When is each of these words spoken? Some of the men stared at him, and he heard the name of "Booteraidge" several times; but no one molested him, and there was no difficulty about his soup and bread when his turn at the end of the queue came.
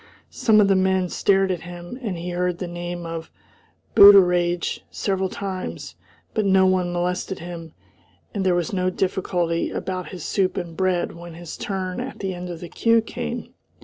Some 0.31 0.59
of 0.59 0.67
the 0.67 0.75
men 0.75 1.09
stared 1.09 1.51
at 1.51 1.61
him, 1.61 1.99
and 2.01 2.17
he 2.17 2.31
heard 2.31 2.57
the 2.57 2.67
name 2.67 3.05
of 3.05 3.29
"Booteraidge" 3.95 4.79
several 4.89 5.29
times; 5.29 5.93
but 6.33 6.43
no 6.43 6.65
one 6.65 6.91
molested 6.91 7.37
him, 7.37 7.73
and 8.33 8.43
there 8.43 8.55
was 8.55 8.73
no 8.73 8.89
difficulty 8.89 9.69
about 9.69 10.09
his 10.09 10.25
soup 10.25 10.57
and 10.57 10.75
bread 10.75 11.11
when 11.11 11.35
his 11.35 11.55
turn 11.55 11.99
at 11.99 12.17
the 12.17 12.33
end 12.33 12.49
of 12.49 12.61
the 12.61 12.67
queue 12.67 13.01
came. 13.01 13.53